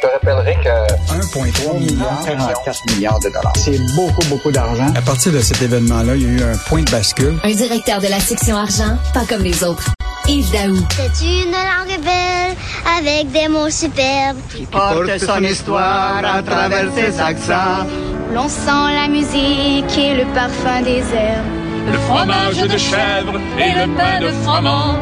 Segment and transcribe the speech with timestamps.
[0.00, 3.52] Je te rappellerai que 1,3 milliard, 44 milliards de dollars.
[3.56, 4.86] c'est beaucoup, beaucoup d'argent.
[4.96, 7.38] À partir de cet événement-là, il y a eu un point de bascule.
[7.44, 9.90] Un directeur de la section argent, pas comme les autres.
[10.26, 10.78] Yves Daou.
[10.90, 12.56] C'est une langue belle
[12.98, 14.38] avec des mots superbes.
[14.54, 17.86] Qui porte son histoire à travers ses accents.
[18.32, 21.69] L'on sent la musique et le parfum des herbes.
[21.86, 24.98] Le fromage de chèvre et le pain de froment.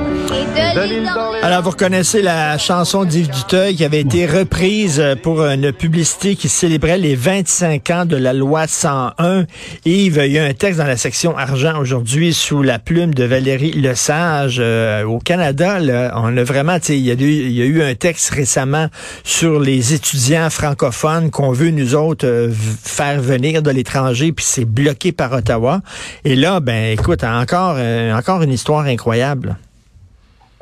[1.42, 6.48] Alors, vous reconnaissez la chanson d'Yves Duteuil qui avait été reprise pour une publicité qui
[6.48, 9.44] célébrait les 25 ans de la loi 101.
[9.86, 13.24] Yves, il y a un texte dans la section argent aujourd'hui sous la plume de
[13.24, 14.58] Valérie Lesage.
[14.60, 17.62] Euh, au Canada, là, on a vraiment, tu sais, il y, a eu- il y
[17.62, 18.88] a eu un texte récemment
[19.24, 22.50] sur les étudiants francophones qu'on veut, nous autres, euh,
[22.84, 25.80] faire venir de l'étranger, puis c'est bloqué par Ottawa.
[26.24, 29.56] Et là, ben, écoute, encore, euh, encore une histoire incroyable.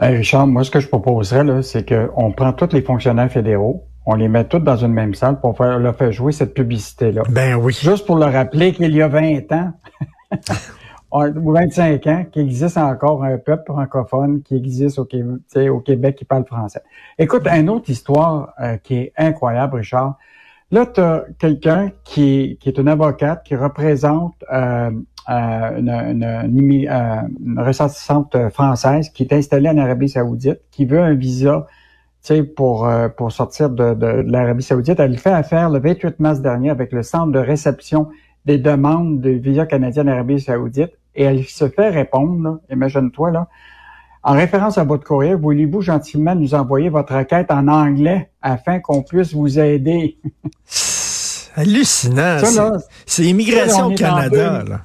[0.01, 4.15] Hey, Richard, moi, ce que je proposerais, c'est qu'on prend tous les fonctionnaires fédéraux, on
[4.15, 7.25] les met tous dans une même salle pour faire, leur faire jouer cette publicité-là.
[7.29, 7.73] Ben oui.
[7.73, 9.73] Juste pour leur rappeler qu'il y a 20 ans,
[11.13, 15.07] ou 25 ans, qu'il existe encore un peuple francophone qui existe au
[15.81, 16.83] Québec qui parle français.
[17.19, 20.19] Écoute, une autre histoire euh, qui est incroyable, Richard.
[20.73, 24.91] Là, tu as quelqu'un qui, est une avocate qui représente euh,
[25.29, 31.15] euh, une, euh, une ressortissante française qui est installée en Arabie Saoudite, qui veut un
[31.15, 31.67] visa
[32.57, 34.99] pour, pour sortir de, l'Arabie Saoudite.
[34.99, 38.09] Elle fait affaire le 28 mars dernier avec le centre de réception
[38.45, 43.49] des demandes de visa canadien en Arabie Saoudite et elle se fait répondre, imagine-toi, là,
[44.27, 49.05] en référence à votre courrier, voulez-vous gentiment nous envoyer votre requête en anglais afin qu'on
[49.05, 50.19] puisse vous aider?
[51.55, 52.39] Hallucinant.
[53.07, 54.65] C'est- immigration Canada.
[54.69, 54.81] Là.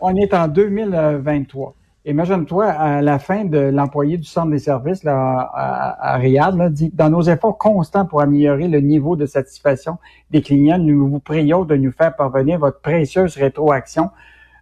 [0.00, 1.74] On est en 2023.
[2.06, 6.68] Imagine-toi, à la fin de l'employé du centre des services là, à, à Riyad, là,
[6.68, 9.98] dit dans nos efforts constants pour améliorer le niveau de satisfaction
[10.32, 14.10] des clients, nous vous prions de nous faire parvenir votre précieuse rétroaction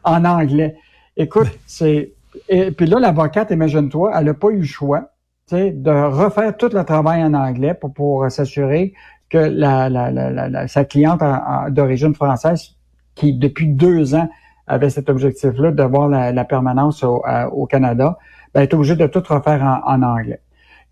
[0.02, 0.74] en anglais.
[1.16, 2.14] Écoute, c'est
[2.48, 5.10] et puis là l'avocate, imagine-toi, elle n'a pas eu le choix,
[5.50, 8.94] de refaire tout le travail en anglais pour pour s'assurer
[9.28, 12.76] que la, la, la, sa cliente en- en- d'origine française,
[13.14, 14.28] qui depuis deux ans
[14.66, 17.22] avait cet objectif-là d'avoir la, permanence au,
[17.52, 18.16] au Canada,
[18.54, 20.40] ben, est obligé de tout refaire en, en anglais.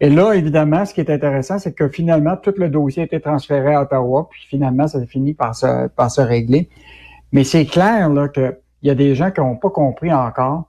[0.00, 3.20] Et là, évidemment, ce qui est intéressant, c'est que finalement, tout le dossier a été
[3.20, 6.68] transféré à Ottawa, puis finalement, ça finit par se, par se régler.
[7.32, 10.64] Mais c'est clair là qu'il y a des gens qui n'ont pas compris encore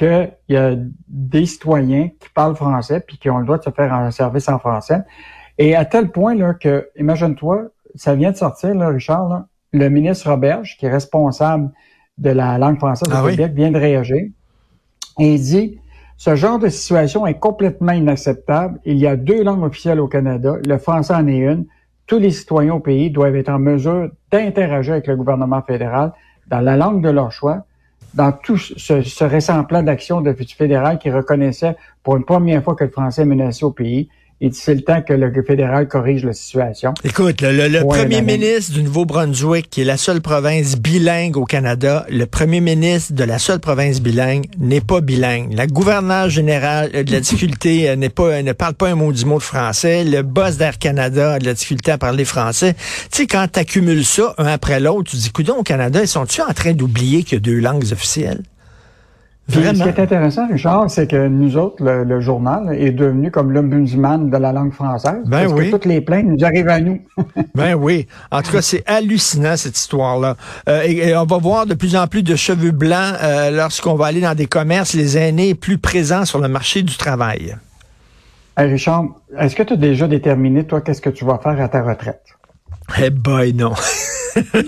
[0.00, 0.76] qu'il y a
[1.08, 4.48] des citoyens qui parlent français puis qui ont le droit de se faire un service
[4.48, 5.00] en français.
[5.58, 9.88] Et à tel point là que, imagine-toi, ça vient de sortir, là, Richard, là, le
[9.90, 11.70] ministre Roberge, qui est responsable
[12.16, 13.32] de la langue française au Ah oui?
[13.32, 14.22] Québec, vient de réagir.
[15.18, 15.78] Et il dit,
[16.16, 18.80] ce genre de situation est complètement inacceptable.
[18.84, 20.56] Il y a deux langues officielles au Canada.
[20.66, 21.66] Le français en est une.
[22.06, 26.12] Tous les citoyens au pays doivent être en mesure d'interagir avec le gouvernement fédéral
[26.46, 27.64] dans la langue de leur choix,
[28.14, 32.74] dans tout ce, ce récent plan d'action de fédéral qui reconnaissait pour une première fois
[32.74, 34.08] que le français menacé au pays.
[34.42, 36.94] Il dit c'est le temps que le fédéral corrige la situation.
[37.04, 41.36] Écoute, le, le- le Ouais, premier ministre du Nouveau-Brunswick, qui est la seule province bilingue
[41.36, 45.52] au Canada, le premier ministre de la seule province bilingue n'est pas bilingue.
[45.52, 48.94] La gouverneure générale a de la difficulté, euh, n'est pas, euh, ne parle pas un
[48.94, 50.04] mot du mot de français.
[50.04, 52.74] Le boss d'Air Canada a de la difficulté à parler français.
[53.12, 56.08] Tu sais, quand tu accumules ça un après l'autre, tu dis, coudons au Canada, ils
[56.08, 58.40] sont-tu en train d'oublier qu'il y a deux langues officielles?
[59.50, 63.30] Puis, ce qui est intéressant, Richard, c'est que nous autres, le, le journal est devenu
[63.30, 65.22] comme l'ombudsman de la langue française.
[65.26, 65.66] Ben parce oui.
[65.66, 67.00] que toutes les plaintes nous arrivent à nous.
[67.54, 68.06] Ben oui.
[68.30, 70.36] En tout cas, c'est hallucinant cette histoire-là.
[70.68, 73.94] Euh, et, et on va voir de plus en plus de cheveux blancs euh, lorsqu'on
[73.94, 77.56] va aller dans des commerces, les aînés plus présents sur le marché du travail.
[78.56, 79.06] Hey, Richard,
[79.38, 82.22] est-ce que tu as déjà déterminé, toi, qu'est-ce que tu vas faire à ta retraite?
[83.02, 83.72] Eh boy, non.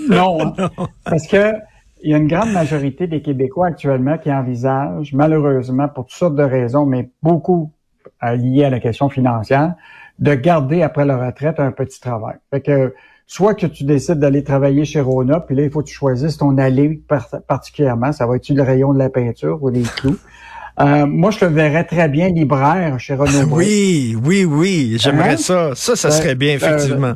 [0.09, 0.69] Non, hein?
[1.03, 1.53] parce que
[2.03, 6.35] il y a une grande majorité des Québécois actuellement qui envisagent, malheureusement, pour toutes sortes
[6.35, 7.71] de raisons, mais beaucoup
[8.23, 9.75] euh, liées à la question financière,
[10.19, 12.35] de garder après la retraite un petit travail.
[12.51, 12.93] Fait que
[13.25, 16.37] soit que tu décides d'aller travailler chez Rona, puis là, il faut que tu choisisses
[16.37, 18.11] ton allée par- particulièrement.
[18.11, 20.17] Ça va être le rayon de la peinture ou des clous?
[20.79, 23.47] Euh, moi, je te verrais très bien libraire chez Renaud.
[23.47, 23.65] Bré.
[23.65, 24.97] Oui, oui, oui.
[24.99, 25.37] J'aimerais Hein?
[25.37, 25.71] ça.
[25.75, 27.13] Ça, ça Ben, serait bien, euh, effectivement.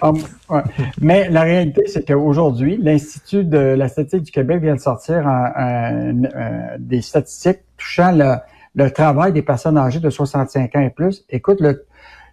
[0.00, 0.12] Ah,
[0.48, 0.60] ouais.
[1.00, 5.52] Mais la réalité, c'est qu'aujourd'hui, l'Institut de la statistique du Québec vient de sortir un-
[5.56, 8.36] un- un- des statistiques touchant le,
[8.76, 11.24] le travail des personnes âgées de 65 ans et plus.
[11.30, 11.84] Écoute, le,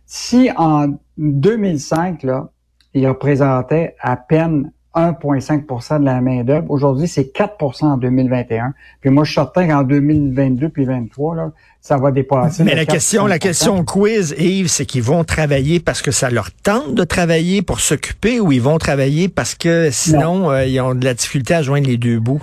[0.05, 2.49] si en 2005, là,
[2.93, 6.65] il représentait à peine 1,5% de la main-d'œuvre.
[6.69, 8.73] Aujourd'hui, c'est 4% en 2021.
[9.01, 11.51] Puis moi, je suis certain qu'en 2022 puis 2023, là,
[11.81, 12.63] ça va dépasser.
[12.63, 16.51] Mais la question, la question quiz, Yves, c'est qu'ils vont travailler parce que ça leur
[16.51, 20.95] tente de travailler pour s'occuper ou ils vont travailler parce que sinon, euh, ils ont
[20.95, 22.41] de la difficulté à joindre les deux bouts?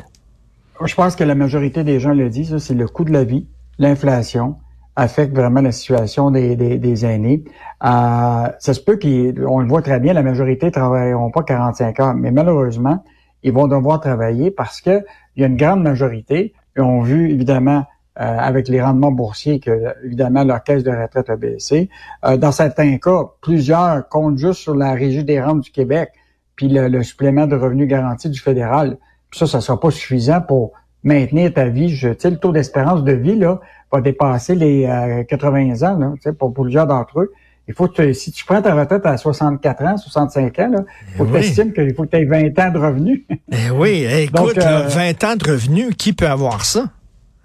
[0.84, 3.46] Je pense que la majorité des gens le disent, c'est le coût de la vie,
[3.78, 4.56] l'inflation,
[4.96, 7.44] affecte vraiment la situation des, des, des aînés.
[7.84, 12.00] Euh, ça se peut qu'on le voit très bien, la majorité ne travailleront pas 45
[12.00, 13.02] heures, mais malheureusement,
[13.42, 15.04] ils vont devoir travailler parce que
[15.36, 17.84] il y a une grande majorité, et on vu évidemment
[18.20, 21.90] euh, avec les rendements boursiers que évidemment leur caisse de retraite a baissé.
[22.24, 26.12] Euh, dans certains cas, plusieurs comptent juste sur la régie des rentes du Québec,
[26.54, 28.98] puis le, supplément de revenus garanti du fédéral.
[29.30, 31.88] Puis ça, ça sera pas suffisant pour maintenir ta vie.
[31.88, 33.60] Je, le taux d'espérance de vie là
[34.00, 37.32] dépasser les 80 euh, ans, là, tu sais, pour plusieurs d'entre eux.
[37.66, 40.70] Il faut que si tu prends ta retraite à 64 ans, 65 ans,
[41.08, 43.24] il faut que tu qu'il faut que tu aies 20 ans de revenus.
[43.50, 46.90] eh oui, écoute, 20 ans de revenus, qui peut avoir ça?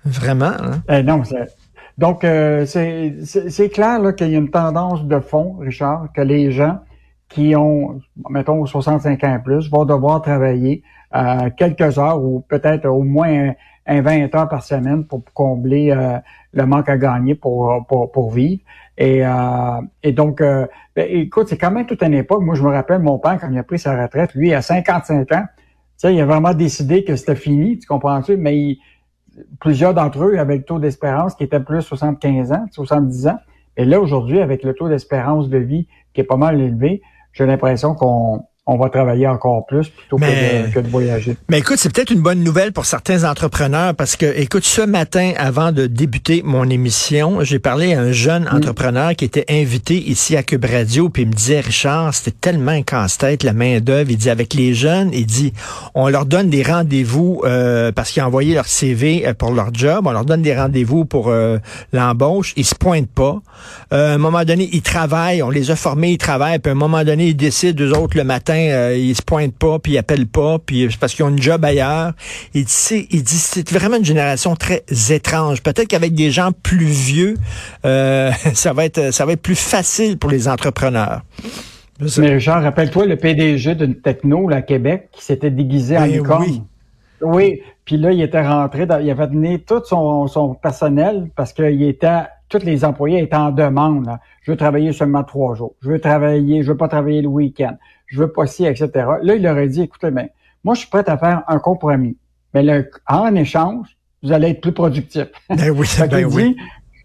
[0.04, 0.46] Vraiment?
[0.60, 0.82] Hein?
[0.90, 1.24] Eh non,
[1.98, 6.80] donc euh, c'est clair qu'il y a une tendance de fond, Richard, que les gens
[7.30, 8.00] qui ont,
[8.30, 10.82] mettons, 65 ans et plus, vont devoir travailler
[11.16, 13.54] euh, quelques heures ou peut-être au moins
[13.90, 16.18] un, 20 heures par semaine pour combler euh,
[16.54, 18.62] le manque à gagner pour, pour, pour vivre.
[18.98, 22.42] Et, euh, et donc, ben, écoute, c'est quand même toute une époque.
[22.42, 25.32] Moi, je me rappelle mon père, quand il a pris sa retraite, lui, à 55
[25.32, 25.46] ans,
[26.04, 28.38] il a vraiment décidé que c'était fini, tu comprends-tu?
[28.38, 28.80] Mais il,
[29.60, 33.38] plusieurs d'entre eux avaient le taux d'espérance qui était plus 75 ans, 70 ans.
[33.78, 37.02] Et là, aujourd'hui, avec le taux d'espérance de vie qui est pas mal élevé,
[37.34, 41.36] j'ai l'impression qu'on on va travailler encore plus plutôt que, de, voyager.
[41.50, 45.34] Mais écoute, c'est peut-être une bonne nouvelle pour certains entrepreneurs parce que, écoute, ce matin,
[45.38, 48.56] avant de débuter mon émission, j'ai parlé à un jeune mm.
[48.56, 52.72] entrepreneur qui était invité ici à Cube Radio, puis il me disait, Richard, c'était tellement
[52.72, 54.12] un casse-tête, la main-d'œuvre.
[54.12, 55.52] Il dit, avec les jeunes, il dit,
[55.96, 59.74] on leur donne des rendez-vous euh, parce qu'ils ont envoyé leur CV euh, pour leur
[59.74, 61.58] job, on leur donne des rendez-vous pour euh,
[61.92, 63.42] l'embauche, ils se pointent pas.
[63.90, 66.78] à un moment donné, ils travaillent, on les a formés, ils travaillent, puis à un
[66.78, 69.98] moment donné, ils décident, eux autres, le matin, euh, ils se pointent pas, puis ils
[69.98, 72.14] appellent pas, puis parce qu'ils ont une job ailleurs.
[72.54, 75.62] Il dit, il dit c'est vraiment une génération très étrange.
[75.62, 77.36] Peut-être qu'avec des gens plus vieux,
[77.86, 81.22] euh, ça va être ça va être plus facile pour les entrepreneurs.
[82.18, 86.12] Mais Richard, rappelle-toi le PDG d'une techno là, à Québec qui s'était déguisé en ben
[86.12, 86.44] licorne.
[86.44, 86.62] Oui.
[87.22, 87.62] oui.
[87.84, 92.22] Puis là, il était rentré, il avait donné tout son, son personnel parce qu'il était
[92.50, 94.10] tous les employés étaient en demande.
[94.42, 95.76] Je veux travailler seulement trois jours.
[95.82, 97.76] Je veux travailler, je veux pas travailler le week-end
[98.10, 98.90] je veux pas ci, etc.
[99.22, 100.32] Là, il aurait dit, écoutez, mais
[100.64, 102.18] moi, je suis prêt à faire un compromis.
[102.54, 105.28] Mais le, en échange, vous allez être plus productif.
[105.50, 106.58] Ben oui, ben oui.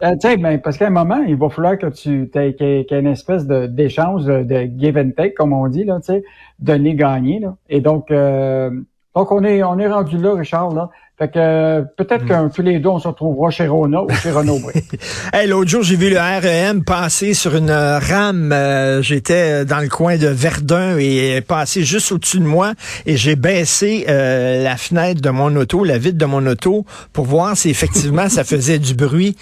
[0.03, 3.01] Euh, ben, parce qu'à un moment, il va falloir que tu aies, qu'il y ait
[3.01, 6.25] une espèce d'échange, de, give and take, comme on dit, là, tu sais,
[6.59, 7.39] donner-gagner.
[7.39, 7.57] Là.
[7.69, 8.71] Et donc, euh,
[9.15, 10.91] donc on est on est rendu là, Richard, là.
[11.17, 14.59] Fait que peut-être que tous les deux, on se retrouvera chez Rona ou chez Renault.
[15.33, 18.51] hey, L'autre jour, j'ai vu le REM passer sur une euh, rame.
[18.51, 22.73] Euh, j'étais euh, dans le coin de Verdun et passé juste au-dessus de moi
[23.07, 27.57] et j'ai baissé la fenêtre de mon auto, la vitre de mon auto, pour voir
[27.57, 29.37] si effectivement ça faisait du bruit.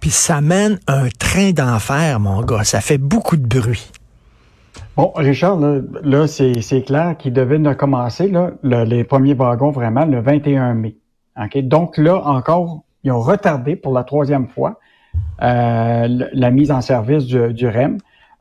[0.00, 2.64] Puis ça mène un train d'enfer, mon gars.
[2.64, 3.90] Ça fait beaucoup de bruit.
[4.96, 8.52] Bon, Richard, là, c'est clair qu'il devait commencer là,
[8.84, 10.96] les premiers wagons vraiment le 21 mai.
[11.62, 14.78] Donc là, encore, ils ont retardé pour la troisième fois
[15.42, 17.98] euh, la mise en service du, REM.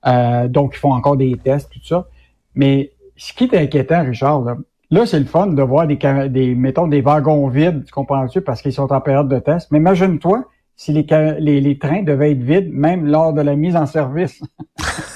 [0.07, 2.07] Euh, donc, ils font encore des tests, tout ça.
[2.55, 4.43] Mais ce qui est inquiétant, Richard,
[4.89, 8.61] là, c'est le fun de voir des, des, mettons, des wagons vides, tu comprends-tu, parce
[8.61, 9.69] qu'ils sont en période de test.
[9.71, 10.45] Mais imagine-toi
[10.75, 14.41] si les trains devaient être vides, même lors de la mise en service.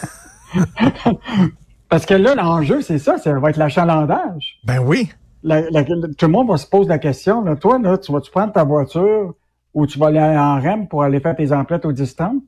[1.90, 4.60] Parce que là, l'enjeu, c'est ça, ça va être l'achalandage.
[4.64, 5.10] Ben oui
[5.44, 7.44] tout le monde va se poser la question.
[7.44, 9.34] Là, toi, là, tu vas-tu prendre ta voiture
[9.74, 12.42] ou tu vas aller en REM pour aller faire tes emplettes au distance?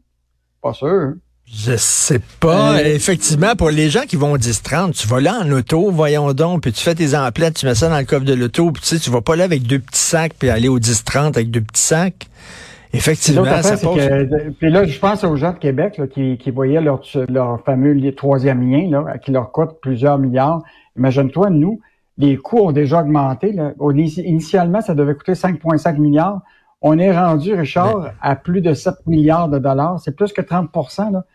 [0.62, 1.14] Pas sûr.
[1.46, 2.78] Je sais pas.
[2.80, 6.34] Euh, Effectivement, pour les gens qui vont au 10-30, tu vas là en auto, voyons
[6.34, 8.82] donc, puis tu fais tes emplettes, tu mets ça dans le coffre de l'auto, puis
[8.82, 11.52] tu sais, tu vas pas là avec deux petits sacs, puis aller au 10-30 avec
[11.52, 12.28] deux petits sacs.
[12.96, 14.02] Effectivement, ça pose...
[14.60, 18.14] puis là, je pense aux gens de Québec là, qui, qui voyaient leur, leur fameux
[18.14, 20.64] troisième lien, là, qui leur coûte plusieurs milliards.
[20.98, 21.80] Imagine-toi, nous,
[22.18, 23.52] les coûts ont déjà augmenté.
[23.52, 23.74] Là.
[23.90, 26.42] Initialement, ça devait coûter 5,5 milliards.
[26.82, 30.00] On est rendu, Richard, à plus de 7 milliards de dollars.
[30.00, 30.70] C'est plus que 30
[31.12, 31.26] là.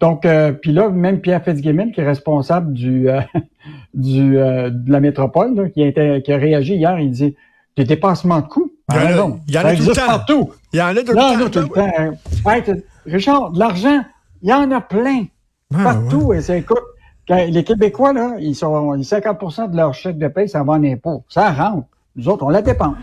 [0.00, 3.20] Donc, euh, puis là, même Pierre Fitzgibbon, qui est responsable du, euh,
[3.94, 7.36] du euh, de la métropole, qui, a qui a réagi hier, il dit
[7.76, 8.72] des dépassements de coûts.
[8.90, 10.06] Il y en a, il y en a tout le temps.
[10.06, 10.52] Partout.
[10.72, 12.80] Il y en a tout le temps.
[13.06, 14.02] Richard, de l'argent,
[14.42, 15.24] il y en a plein.
[15.72, 16.32] partout.
[16.32, 16.82] Et ça, écoute,
[17.28, 21.24] les Québécois, là, ils sont 50% de leur chèque de paie, ça va en impôts.
[21.28, 21.86] Ça rentre.
[22.16, 22.96] Nous autres, on la dépense.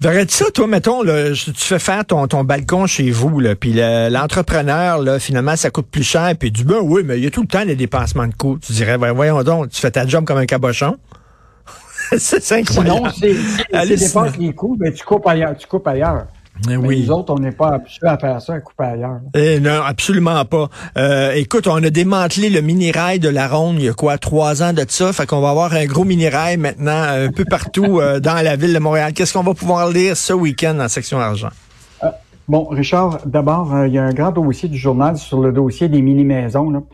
[0.00, 3.72] Verrais-tu ça, toi, mettons, là, tu fais faire ton, ton balcon chez vous, là, puis
[3.72, 7.30] l'entrepreneur, là, finalement, ça coûte plus cher, puis du ben oui, mais il y a
[7.30, 8.58] tout le temps des dépassements de coûts.
[8.64, 10.96] Tu dirais, ben, voyons donc, tu fais ta job comme un cabochon.
[12.18, 13.10] c'est incroyable.
[13.14, 15.56] Sinon, si tu dépasses les coûts, ben, tu coupes ailleurs.
[15.56, 16.26] Tu coupes ailleurs.
[16.66, 17.04] Mais oui.
[17.04, 19.20] nous autres, on n'est pas habitués à faire ça, à couper ailleurs.
[19.34, 20.68] Eh, non, absolument pas.
[20.96, 24.62] Euh, écoute, on a démantelé le mini-rail de la Ronde il y a quoi, trois
[24.62, 25.12] ans de ça?
[25.12, 28.74] Fait qu'on va avoir un gros mini-rail maintenant un peu partout euh, dans la ville
[28.74, 29.12] de Montréal.
[29.12, 31.50] Qu'est-ce qu'on va pouvoir lire ce week-end en section argent?
[32.02, 32.08] Euh,
[32.48, 36.02] bon, Richard, d'abord, il y a un grand dossier du journal sur le dossier des
[36.02, 36.84] mini-maisons.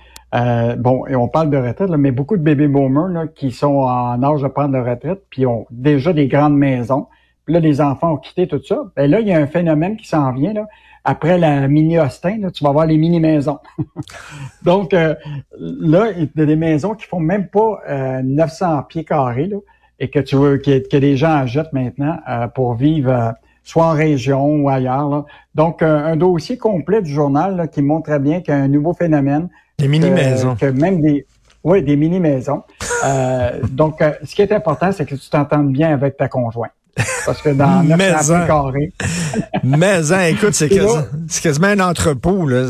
[0.77, 4.43] Bon, et on parle de retraite, mais beaucoup de bébés boomers qui sont en âge
[4.43, 7.07] de prendre la retraite, puis ont déjà des grandes maisons.
[7.45, 8.85] Puis là, les enfants ont quitté tout ça.
[8.97, 10.55] Ben là, il y a un phénomène qui s'en vient.
[11.05, 13.59] Après la mini-Austin, tu vas voir les mini-maisons.
[14.63, 15.15] Donc, euh,
[15.59, 17.83] là, il y a des maisons qui font même pas
[18.23, 19.51] 900 euh, pieds carrés
[20.01, 24.57] et que tu veux que, les gens achètent maintenant euh, pour vivre soit en région
[24.57, 25.25] ou ailleurs.
[25.55, 28.69] Donc, un dossier complet du journal là, qui montre très bien qu'il y a un
[28.69, 29.49] nouveau phénomène.
[29.79, 30.55] Des mini-maisons.
[30.55, 31.27] Que, même des...
[31.65, 32.63] Oui, des mini-maisons.
[33.71, 36.73] donc, ce qui est important, c'est que tu t'entendes bien avec ta conjointe.
[37.27, 38.93] Parce que dans notre carré.
[39.63, 40.69] Mais, hein, écoute, c'est
[41.43, 42.63] quasiment, un entrepôt, là,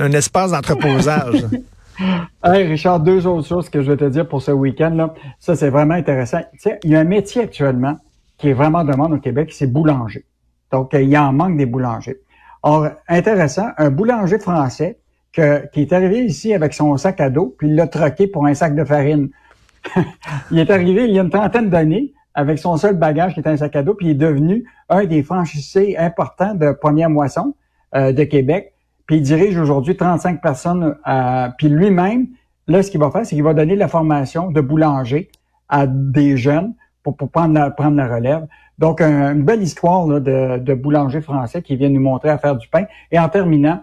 [0.00, 1.46] un, espace d'entreposage.
[2.44, 4.90] hey, Richard, deux autres choses que je vais te dire pour ce week-end.
[4.90, 5.14] là.
[5.38, 6.40] Ça, c'est vraiment intéressant.
[6.52, 7.98] Tu sais, il y a un métier actuellement
[8.40, 10.24] qui est vraiment demande au Québec, c'est boulanger.
[10.72, 12.20] Donc, il y en manque des boulangers.
[12.62, 14.98] Or, intéressant, un boulanger français
[15.32, 18.54] qui est arrivé ici avec son sac à dos, puis il l'a troqué pour un
[18.54, 19.28] sac de farine.
[20.50, 23.50] il est arrivé il y a une trentaine d'années, avec son seul bagage qui était
[23.50, 27.54] un sac à dos, puis il est devenu un des franchisés importants de première moisson
[27.94, 28.72] euh, de Québec.
[29.06, 30.96] Puis il dirige aujourd'hui 35 personnes.
[31.06, 32.28] Euh, puis lui-même,
[32.68, 35.30] là, ce qu'il va faire, c'est qu'il va donner la formation de boulanger
[35.68, 38.46] à des jeunes pour, pour prendre, la, prendre la relève.
[38.78, 42.68] Donc, une belle histoire de, de boulanger français qui vient nous montrer à faire du
[42.68, 42.84] pain.
[43.10, 43.82] Et en terminant,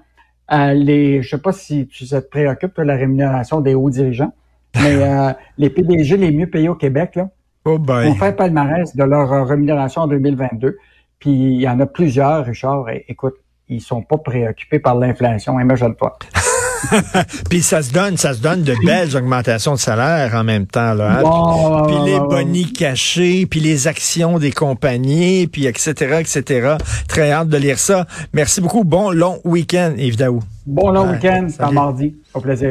[0.52, 4.34] euh, les, je sais pas si tu te préoccupes de la rémunération des hauts dirigeants,
[4.76, 7.30] mais euh, les PDG les mieux payés au Québec, là,
[7.70, 10.78] Oh On fait palmarès de leur rémunération en 2022.
[11.20, 12.86] Puis il y en a plusieurs, Richard.
[13.10, 13.36] Écoute,
[13.68, 16.18] ils sont pas préoccupés par l'inflation, imagine-toi.
[17.50, 20.94] puis ça se donne, ça se donne de belles augmentations de salaire en même temps
[20.94, 21.20] là.
[21.20, 21.84] Hein.
[21.88, 26.18] puis, les bonnies cachés, puis les actions des compagnies, puis etc.
[26.20, 26.76] etc.
[27.08, 28.06] Très hâte de lire ça.
[28.34, 28.84] Merci beaucoup.
[28.84, 30.42] Bon long week-end, Yves Daou.
[30.66, 31.48] Bon long week-end.
[31.50, 32.16] C'est mardi.
[32.34, 32.66] Au plaisir.